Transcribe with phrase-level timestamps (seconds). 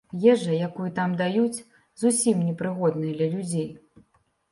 [0.31, 1.63] Ежа, якую там даюць,
[2.03, 3.69] зусім не прыгодная для людзей.